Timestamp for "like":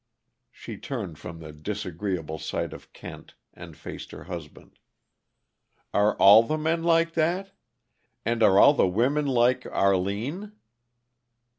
6.83-7.13, 9.27-9.67